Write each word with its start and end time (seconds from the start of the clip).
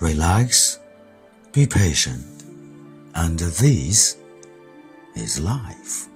relax, 0.00 0.78
be 1.52 1.66
patient, 1.66 2.44
and 3.14 3.38
this 3.38 4.16
is 5.14 5.40
life. 5.40 6.08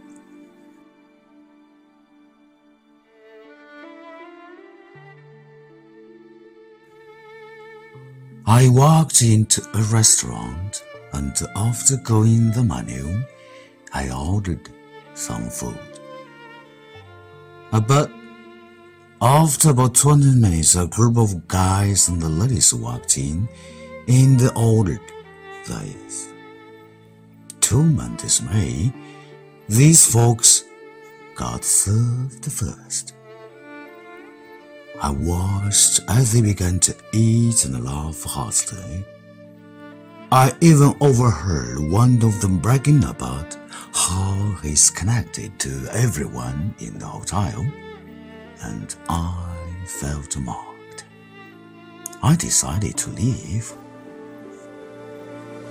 I 8.47 8.69
walked 8.69 9.23
into 9.23 9.63
a 9.75 9.83
restaurant 9.85 10.85
and 11.13 11.35
after 11.57 11.97
going 11.97 12.51
the 12.53 12.63
menu, 12.63 13.25
I 13.93 14.11
ordered 14.11 14.69
some 15.15 15.49
food. 15.49 15.79
But 17.71 18.11
after 19.23 19.71
about 19.71 19.95
20 19.95 20.35
minutes, 20.35 20.75
a 20.75 20.87
group 20.89 21.17
of 21.17 21.47
guys 21.47 22.09
and 22.09 22.21
the 22.21 22.29
ladies 22.29 22.75
walked 22.75 23.17
in 23.17 23.49
in 24.09 24.37
the 24.37 24.53
ordered 24.57 25.01
this. 25.65 26.33
To 27.61 27.85
my 27.85 28.11
dismay, 28.17 28.93
these 29.69 30.05
folks 30.05 30.65
got 31.37 31.65
served 31.65 32.45
first. 32.51 33.15
I 35.01 35.11
watched 35.11 36.01
as 36.09 36.33
they 36.33 36.43
began 36.43 36.81
to 36.81 36.97
eat 37.13 37.65
and 37.65 37.85
laugh 37.85 38.25
heartily. 38.25 39.05
I 40.33 40.53
even 40.61 40.97
overheard 41.01 41.79
one 41.79 42.21
of 42.25 42.41
them 42.41 42.59
bragging 42.59 43.05
about 43.05 43.57
how 43.93 44.57
he's 44.63 44.91
connected 44.91 45.59
to 45.61 45.89
everyone 45.93 46.75
in 46.81 46.99
the 46.99 47.07
hotel, 47.07 47.65
and 48.63 48.95
I 49.09 49.57
felt 49.87 50.37
mocked. 50.39 51.05
I 52.23 52.37
decided 52.37 52.97
to 52.99 53.11
leave. 53.11 53.73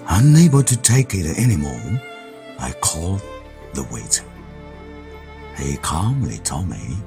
Unable 0.08 0.64
to 0.64 0.78
take 0.78 1.14
it 1.14 1.38
anymore, 1.38 2.02
I 2.60 2.72
called 2.82 3.22
the 3.74 3.84
waiter. 3.84 4.26
He 5.58 5.78
calmly 5.78 6.38
told 6.40 6.70
me 6.70 6.98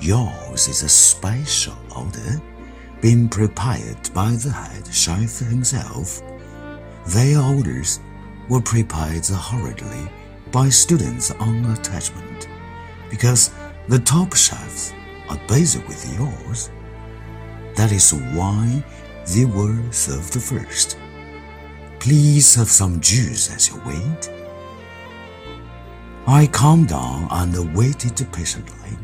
Yours 0.00 0.68
is 0.68 0.82
a 0.82 0.88
special 0.88 1.76
order, 1.96 2.40
being 3.00 3.28
prepared 3.28 4.12
by 4.12 4.32
the 4.32 4.50
head 4.50 4.92
chef 4.92 5.38
himself. 5.38 6.20
Their 7.06 7.38
orders 7.38 8.00
were 8.48 8.60
prepared 8.60 9.26
hurriedly 9.26 10.10
by 10.50 10.68
students 10.68 11.30
on 11.30 11.64
attachment, 11.66 12.48
because 13.10 13.50
the 13.88 13.98
top 14.00 14.34
chefs 14.34 14.92
are 15.28 15.40
busy 15.48 15.80
with 15.80 16.18
yours. 16.18 16.70
That 17.76 17.92
is 17.92 18.12
why 18.12 18.84
they 19.26 19.44
were 19.44 19.80
served 19.90 20.34
first. 20.34 20.98
Please 21.98 22.54
have 22.54 22.68
some 22.68 23.00
juice 23.00 23.50
as 23.54 23.68
you 23.68 23.80
wait. 23.86 24.30
I 26.26 26.46
calmed 26.46 26.88
down 26.88 27.28
and 27.30 27.76
waited 27.76 28.16
patiently. 28.32 28.96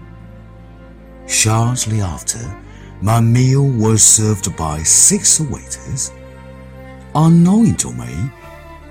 Shortly 1.27 2.01
after, 2.01 2.41
my 3.03 3.21
meal 3.21 3.67
was 3.67 4.03
served 4.03 4.55
by 4.57 4.83
six 4.83 5.41
waiters. 5.41 6.13
Unknowing 7.15 7.77
to 7.77 7.93
me, 7.93 8.31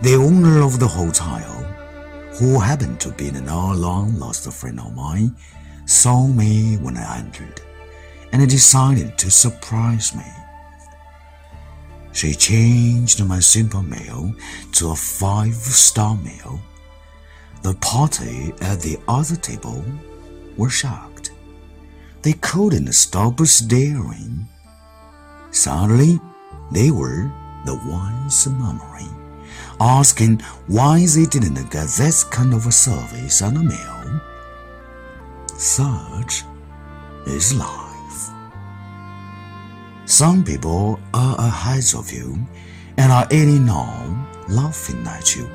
the 0.02 0.16
owner 0.16 0.62
of 0.62 0.80
the 0.80 0.88
hotel, 0.88 1.64
who 2.40 2.60
happened 2.60 3.00
to 3.02 3.12
be 3.12 3.28
an 3.30 3.46
long 3.46 4.18
lost 4.18 4.52
friend 4.52 4.80
of 4.80 4.96
mine, 4.96 5.36
saw 5.90 6.28
me 6.28 6.78
when 6.78 6.96
I 6.96 7.18
entered 7.18 7.62
and 8.32 8.48
decided 8.48 9.18
to 9.18 9.32
surprise 9.32 10.16
me. 10.16 10.26
She 12.12 12.34
changed 12.36 13.26
my 13.26 13.40
simple 13.40 13.82
meal 13.82 14.34
to 14.74 14.92
a 14.92 14.96
five 14.96 15.56
star 15.56 16.16
meal. 16.16 16.60
The 17.64 17.74
party 17.76 18.54
at 18.62 18.82
the 18.82 19.00
other 19.08 19.36
table 19.36 19.84
were 20.58 20.70
shocked. 20.70 21.32
They 22.22 22.34
couldn't 22.34 22.94
stop 22.94 23.40
staring. 23.42 24.48
Suddenly, 25.50 26.20
they 26.72 26.92
were 26.92 27.32
the 27.66 27.76
ones 27.88 28.48
murmuring, 28.48 29.42
asking 29.80 30.42
why 30.68 31.08
they 31.08 31.26
didn't 31.26 31.72
get 31.72 31.88
this 31.98 32.24
kind 32.24 32.54
of 32.54 32.68
a 32.68 32.72
service 32.72 33.42
on 33.42 33.58
a 33.58 33.64
meal. 33.64 34.00
Such 35.60 36.46
is 37.28 37.54
life. 37.54 38.30
Some 40.06 40.42
people 40.42 40.98
are 41.14 41.36
ahead 41.38 41.84
of 41.98 42.10
you 42.14 42.40
and 42.96 43.12
are 43.12 43.28
eating 43.30 43.68
on, 43.68 44.26
laughing 44.48 45.06
at 45.06 45.36
you, 45.36 45.50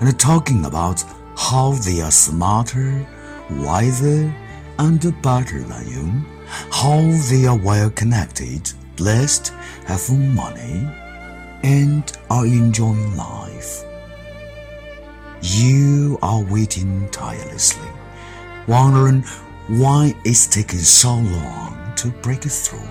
and 0.00 0.18
talking 0.18 0.64
about 0.64 1.04
how 1.36 1.70
they 1.70 2.00
are 2.00 2.10
smarter, 2.10 3.06
wiser, 3.48 4.34
and 4.80 5.22
better 5.22 5.60
than 5.60 5.88
you, 5.88 6.24
how 6.72 7.00
they 7.30 7.46
are 7.46 7.56
well 7.56 7.90
connected, 7.90 8.72
blessed, 8.96 9.50
have 9.86 10.10
money, 10.10 10.84
and 11.62 12.12
are 12.28 12.44
enjoying 12.44 13.16
life. 13.16 13.84
You 15.42 16.18
are 16.22 16.42
waiting 16.42 17.08
tirelessly, 17.12 17.88
wondering 18.66 19.22
why 19.68 20.14
it's 20.24 20.46
taking 20.46 20.78
so 20.78 21.14
long 21.16 21.92
to 21.96 22.08
break 22.22 22.42
through. 22.42 22.88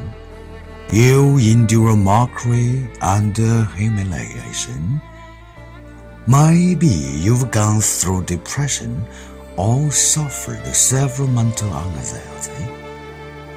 You 0.91 1.37
endure 1.37 1.95
mockery 1.95 2.87
and 3.01 3.39
uh, 3.39 3.65
humiliation. 3.75 5.01
Maybe 6.27 6.87
you've 6.87 7.51
gone 7.51 7.81
through 7.81 8.25
depression 8.25 9.03
or 9.57 9.91
suffered 9.91 10.65
several 10.75 11.27
mental 11.27 11.73
anxiety. 11.73 12.71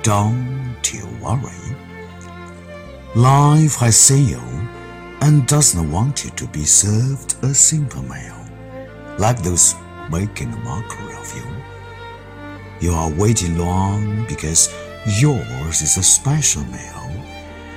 Don't 0.02 0.80
you 0.92 1.06
worry. 1.22 1.76
Life 3.14 3.76
has 3.76 3.96
seen 3.96 4.28
you 4.28 4.42
and 5.20 5.46
doesn't 5.46 5.90
want 5.90 6.24
you 6.24 6.30
to 6.30 6.46
be 6.48 6.64
served 6.64 7.36
a 7.42 7.54
simple 7.54 8.02
meal, 8.02 8.46
like 9.18 9.42
those 9.42 9.74
making 10.10 10.52
a 10.52 10.56
mockery 10.58 11.14
of 11.16 11.34
you. 11.34 11.75
You 12.80 12.92
are 12.92 13.10
waiting 13.10 13.56
long 13.56 14.26
because 14.28 14.74
yours 15.18 15.80
is 15.80 15.96
a 15.96 16.02
special 16.02 16.62
meal. 16.64 17.24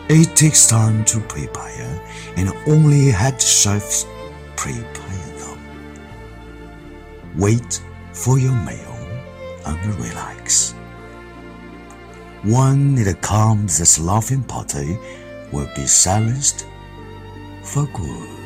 It 0.10 0.36
takes 0.36 0.68
time 0.68 1.06
to 1.06 1.20
prepare, 1.22 2.02
and 2.36 2.52
only 2.68 3.10
head 3.10 3.42
chefs 3.42 4.06
prepare 4.58 5.30
them. 5.38 5.60
Wait 7.38 7.82
for 8.12 8.40
your 8.40 8.56
meal 8.66 8.98
and 9.66 9.96
relax. 9.96 10.74
When 12.44 12.98
it 12.98 13.22
comes, 13.22 13.78
this 13.78 14.00
laughing 14.00 14.44
party 14.44 14.98
will 15.52 15.70
be 15.76 15.86
silenced 15.86 16.66
for 17.64 17.86
good. 17.94 18.39